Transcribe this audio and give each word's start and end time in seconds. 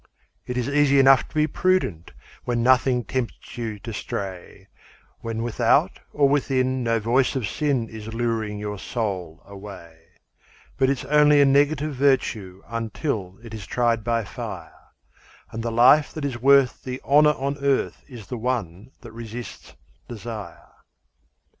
It 0.47 0.57
is 0.57 0.67
easy 0.67 0.97
enough 0.99 1.29
to 1.29 1.35
be 1.35 1.45
prudent 1.45 2.11
When 2.43 2.63
nothing 2.63 3.03
tempts 3.03 3.55
you 3.55 3.77
to 3.81 3.93
stray, 3.93 4.67
When 5.19 5.43
without 5.43 5.99
or 6.11 6.27
within 6.27 6.83
no 6.83 6.99
voice 6.99 7.35
of 7.35 7.47
sin 7.47 7.87
Is 7.87 8.11
luring 8.11 8.57
your 8.57 8.79
soul 8.79 9.43
away; 9.45 9.99
But 10.75 10.89
it's 10.89 11.05
only 11.05 11.39
a 11.39 11.45
negative 11.45 11.93
virtue 11.93 12.63
Until 12.67 13.37
it 13.43 13.53
is 13.53 13.67
tried 13.67 14.03
by 14.03 14.23
fire, 14.23 14.87
And 15.51 15.61
the 15.61 15.71
life 15.71 16.11
that 16.15 16.25
is 16.25 16.41
worth 16.41 16.81
the 16.81 16.99
honour 17.05 17.33
on 17.37 17.59
earth 17.63 18.03
Is 18.07 18.25
the 18.25 18.39
one 18.39 18.93
that 19.01 19.11
resists 19.11 19.75
desire. 20.07 20.67